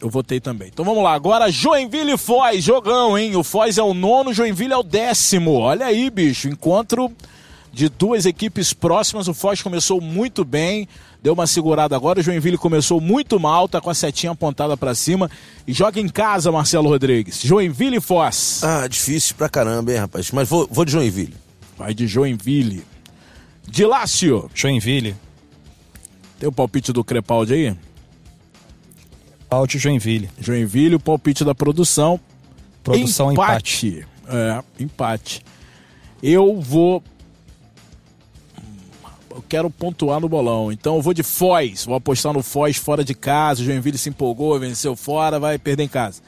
[0.04, 0.68] Eu votei também.
[0.68, 1.14] Então vamos lá.
[1.14, 2.62] Agora Joinville e Foz.
[2.62, 3.34] Jogão, hein?
[3.36, 5.52] O Foz é o nono, Joinville é o décimo.
[5.54, 6.46] Olha aí, bicho.
[6.46, 7.10] Encontro
[7.72, 9.28] de duas equipes próximas.
[9.28, 10.86] O Foz começou muito bem.
[11.22, 12.20] Deu uma segurada agora.
[12.20, 13.66] O Joinville começou muito mal.
[13.66, 15.30] Tá com a setinha apontada pra cima.
[15.66, 17.40] E joga em casa, Marcelo Rodrigues.
[17.42, 18.62] Joinville e Foz.
[18.62, 20.30] Ah, difícil pra caramba, hein, rapaz.
[20.32, 21.34] Mas vou, vou de Joinville.
[21.78, 22.84] Vai de Joinville.
[23.66, 24.50] Dilácio.
[24.54, 25.16] Joinville.
[26.38, 27.76] Tem o palpite do Crepaldi aí?
[29.54, 30.28] Alto Joinville.
[30.38, 32.20] Joinville, o palpite da produção.
[32.82, 33.86] Produção empate.
[33.86, 34.08] empate.
[34.28, 35.44] É, empate.
[36.22, 37.02] Eu vou.
[39.30, 40.70] Eu quero pontuar no bolão.
[40.70, 41.84] Então eu vou de Foz.
[41.84, 43.62] Vou apostar no Foz fora de casa.
[43.62, 46.22] O Joinville se empolgou, venceu fora, vai perder em casa.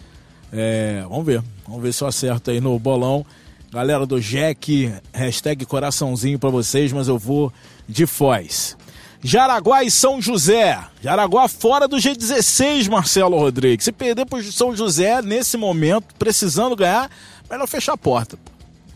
[0.53, 1.43] É, vamos ver.
[1.67, 3.25] Vamos ver se eu acerto aí no bolão.
[3.71, 7.53] Galera do Jack, hashtag coraçãozinho pra vocês, mas eu vou
[7.89, 8.77] de Foz.
[9.23, 10.79] Jaraguá e São José.
[11.03, 13.85] Jaraguá fora do G16, Marcelo Rodrigues.
[13.85, 17.11] Se perder pro São José nesse momento, precisando ganhar,
[17.51, 18.39] melhor fechar a porta.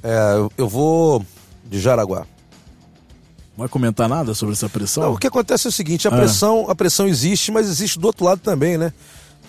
[0.02, 1.24] É, eu- eu vou
[1.64, 2.26] de Jaraguá.
[3.56, 5.02] Vai comentar nada sobre essa pressão?
[5.02, 6.16] Não, o que acontece é o seguinte, a Ah.
[6.16, 8.92] pressão, a pressão existe, mas existe do outro lado também, né?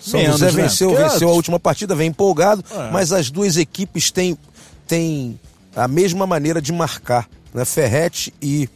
[0.00, 0.62] São Menos, José né?
[0.62, 2.90] venceu, Porque- venceu a última partida, vem empolgado, É.
[2.90, 4.36] mas as duas equipes têm,
[4.86, 5.38] têm
[5.74, 7.64] a mesma maneira de marcar, né?
[7.64, 8.68] Ferrete e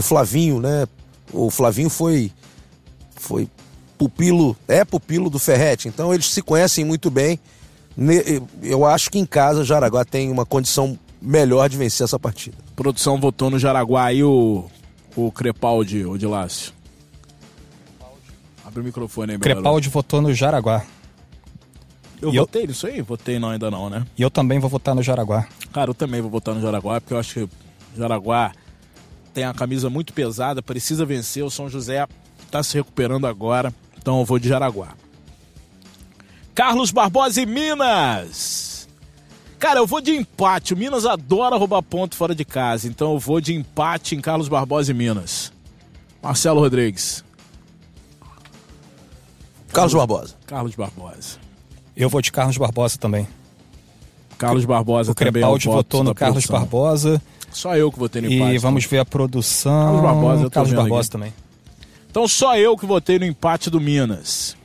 [0.00, 0.86] o Flavinho, né?
[1.32, 2.32] O Flavinho foi
[3.16, 3.48] foi
[3.96, 7.38] pupilo, é pupilo do Ferrete, então eles se conhecem muito bem.
[8.62, 12.56] Eu acho que em casa Jaraguá tem uma condição melhor de vencer essa partida.
[12.74, 14.64] Produção votou no Jaraguá aí o,
[15.14, 16.72] o Crepaldi, o de Lácio.
[18.64, 19.62] Abre o microfone aí, meu garoto.
[19.62, 20.82] Crepaldi votou no Jaraguá.
[22.22, 23.02] Eu E eu- votei nisso aí?
[23.02, 24.06] Votei não, ainda não, né?
[24.16, 25.46] E eu também vou votar no Jaraguá.
[25.72, 27.50] Cara, eu também vou votar no Jaraguá, porque eu acho que o
[27.96, 28.52] Jaraguá
[29.32, 31.44] tem a camisa muito pesada, precisa vencer.
[31.44, 32.06] O São José
[32.50, 34.88] tá se recuperando agora, então eu vou de Jaraguá.
[36.54, 38.88] Carlos Barbosa e Minas.
[39.58, 40.74] Cara, eu vou de empate.
[40.74, 44.48] O Minas adora roubar ponto fora de casa, então eu vou de empate em Carlos
[44.48, 45.52] Barbosa e Minas.
[46.22, 47.24] Marcelo Rodrigues.
[49.72, 50.34] Carlos Barbosa.
[50.46, 51.38] Carlos Barbosa.
[51.96, 53.28] Eu vou de Carlos Barbosa também.
[54.36, 56.60] Carlos Barbosa O também é o Crepaldi voto votou no Carlos produção.
[56.60, 57.22] Barbosa.
[57.52, 58.54] Só eu que votei no empate.
[58.54, 59.84] E vamos ver a produção.
[59.84, 61.10] Carlos Barbosa, eu tô Carlos Barbosa aqui.
[61.10, 61.34] também.
[62.10, 64.56] Então só eu que votei no empate do Minas.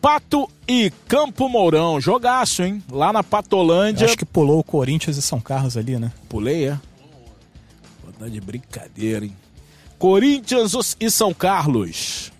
[0.00, 2.00] Pato e Campo Mourão.
[2.00, 2.82] Jogaço, hein?
[2.90, 4.06] Lá na Patolândia.
[4.06, 6.10] Acho que pulou o Corinthians e São Carlos ali, né?
[6.28, 6.80] Pulei, é?
[8.02, 9.36] Vou dar de brincadeira, hein?
[9.98, 12.32] Corinthians e São Carlos.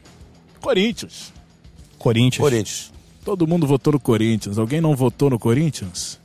[0.61, 1.33] Corinthians.
[1.99, 2.43] Corinthians.
[2.43, 2.93] Corinthians.
[3.25, 4.59] Todo mundo votou no Corinthians.
[4.59, 6.19] Alguém não votou no Corinthians?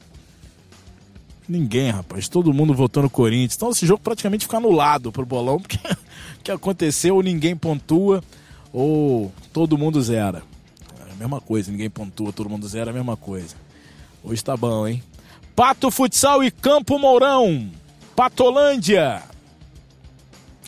[1.48, 2.28] Ninguém, rapaz.
[2.28, 3.56] Todo mundo votou no Corinthians.
[3.56, 8.24] Então esse jogo praticamente fica anulado pro bolão, porque o que aconteceu, ou ninguém pontua,
[8.74, 10.44] ou todo mundo zera.
[11.08, 13.56] É a mesma coisa, ninguém pontua, todo mundo zera, é a mesma coisa.
[14.24, 15.02] Hoje tá bom, hein?
[15.56, 17.72] Pato Futsal e Campo Mourão.
[18.16, 19.24] Patolândia.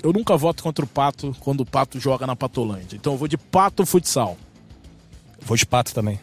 [0.02, 2.96] Eu nunca voto contra o Pato quando o Pato joga na Patolândia.
[2.96, 4.38] Então eu vou de Pato Futsal.
[5.42, 6.20] Vou de Pato também.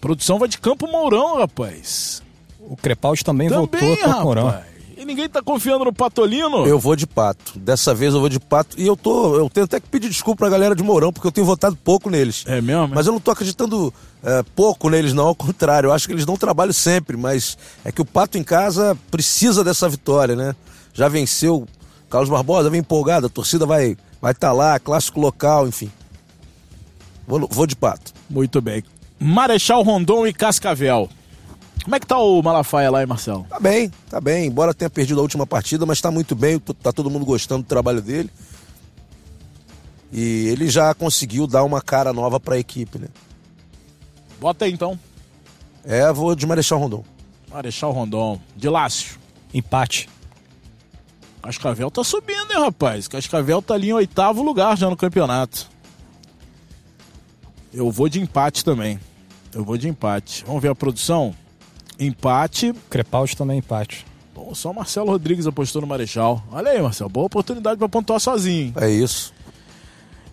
[0.00, 2.23] Produção vai de Campo Mourão, rapaz.
[2.68, 4.46] O Crepaldi também, Também, votou com o Mourão.
[4.46, 4.74] rapaz.
[4.96, 6.66] E ninguém tá confiando no Patolino?
[6.66, 7.58] Eu vou de pato.
[7.58, 8.80] Dessa vez eu vou de pato.
[8.80, 9.36] E eu tô.
[9.36, 12.08] Eu tenho até que pedir desculpa pra galera de Mourão, porque eu tenho votado pouco
[12.08, 12.44] neles.
[12.46, 12.88] É mesmo?
[12.94, 15.26] Mas eu não tô acreditando é, pouco neles, não.
[15.26, 17.16] Ao contrário, eu acho que eles dão trabalho sempre.
[17.16, 20.54] Mas é que o Pato em casa precisa dessa vitória, né?
[20.94, 21.66] Já venceu.
[22.08, 25.90] Carlos Barbosa vem empolgado, a torcida vai estar vai tá lá, clássico local, enfim.
[27.26, 28.12] Vou, vou de pato.
[28.30, 28.84] Muito bem.
[29.18, 31.08] Marechal Rondon e Cascavel.
[31.82, 33.44] Como é que tá o Malafaia lá, hein, Marcelo?
[33.48, 34.46] Tá bem, tá bem.
[34.46, 36.58] Embora tenha perdido a última partida, mas tá muito bem.
[36.58, 38.30] Tá todo mundo gostando do trabalho dele.
[40.10, 43.08] E ele já conseguiu dar uma cara nova pra equipe, né?
[44.40, 44.98] Bota aí, então.
[45.84, 47.04] É, vou de Marechal Rondon.
[47.50, 48.40] Marechal Rondon.
[48.56, 49.18] De Lácio.
[49.52, 50.08] Empate.
[51.42, 53.06] Cascavel tá subindo, hein, rapaz?
[53.06, 55.68] Cascavel tá ali em oitavo lugar já no campeonato.
[57.72, 58.98] Eu vou de empate também.
[59.52, 60.42] Eu vou de empate.
[60.46, 61.34] Vamos ver a produção?
[61.98, 62.74] Empate.
[62.90, 64.04] Crepaldi também empate.
[64.34, 66.42] Bom, só o Marcelo Rodrigues apostou no Marechal.
[66.50, 67.08] Olha aí, Marcelo.
[67.10, 68.66] Boa oportunidade pra pontuar sozinho.
[68.66, 68.74] hein?
[68.76, 69.32] É isso.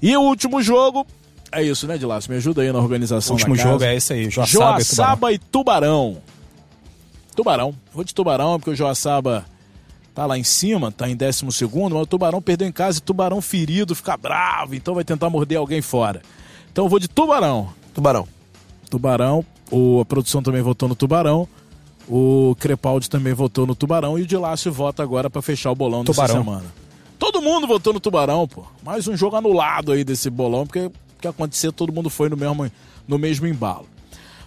[0.02, 1.06] E o último jogo.
[1.52, 2.32] É isso, né, Dilácio?
[2.32, 3.72] Me ajuda aí na O organização último da casa.
[3.74, 4.78] jogo é esse aí, Joaçaba, e Tubarão.
[4.96, 6.18] Joaçaba e Tubarão.
[7.36, 7.76] Tubarão.
[7.94, 9.46] Vou de Tubarão, porque o Joaçaba
[10.16, 13.02] tá lá em cima, tá em 12 segundo, mas o Tubarão perdeu em casa e
[13.02, 16.22] Tubarão ferido, fica bravo, então vai tentar morder alguém fora.
[16.72, 17.70] Então eu vou de Tubarão.
[17.94, 18.28] Tubarão.
[18.90, 21.48] Tubarão, o, a produção também votou no Tubarão,
[22.08, 26.04] o Crepaldi também votou no Tubarão e o Dilácio vota agora pra fechar o bolão
[26.04, 26.44] dessa Tubarão.
[26.44, 26.66] semana.
[27.18, 28.64] Todo mundo votou no Tubarão, pô.
[28.84, 32.36] Mais um jogo anulado aí desse bolão, porque o que aconteceu, todo mundo foi no
[32.36, 32.70] mesmo,
[33.08, 33.86] no mesmo embalo.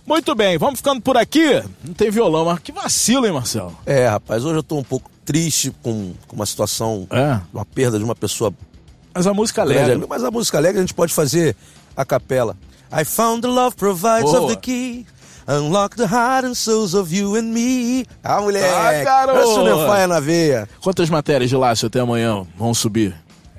[0.06, 1.62] Muito bem, vamos ficando por aqui.
[1.82, 3.74] Não tem violão, mas que vacilo, hein, Marcelo?
[3.86, 7.40] É, rapaz, hoje eu tô um pouco triste com, com uma situação, É.
[7.54, 8.52] uma perda de uma pessoa
[9.14, 10.04] Mas a música alegre.
[10.06, 11.56] Mas a música alegre a gente pode fazer
[11.96, 12.54] a capela.
[12.94, 14.44] I found the love provides Boa.
[14.44, 15.06] of the key.
[15.46, 18.06] Unlock the heart and souls of you and me.
[18.24, 18.64] Ah, moleque.
[18.64, 19.68] Ah, garoto.
[19.68, 20.68] É faia na veia.
[20.80, 23.14] Quantas matérias de Lácio até amanhã vão subir?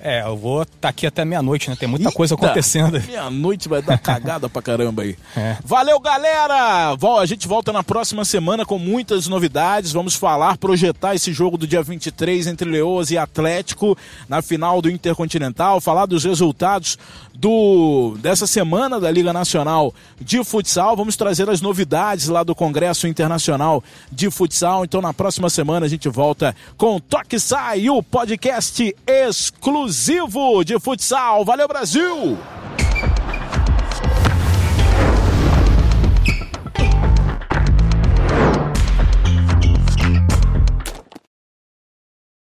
[0.06, 1.76] É, eu vou estar tá aqui até meia-noite, né?
[1.76, 3.02] Tem muita Eita, coisa acontecendo.
[3.08, 5.16] Meia-noite vai dar cagada pra caramba aí.
[5.36, 5.58] É.
[5.66, 6.96] Valeu, galera!
[7.20, 9.92] A gente volta na próxima semana com muitas novidades.
[9.92, 13.98] Vamos falar, projetar esse jogo do dia 23 entre Leoas e Atlético
[14.30, 16.98] na final do Intercontinental, falar dos resultados
[17.34, 20.96] do dessa semana da Liga Nacional de Futsal.
[20.96, 24.86] Vamos trazer as novidades lá do Congresso Internacional de Futsal.
[24.86, 28.96] Então, na próxima semana a gente volta com Toque Sai, o podcast
[29.96, 31.46] exclusivo de futsal.
[31.46, 32.38] Valeu, Brasil!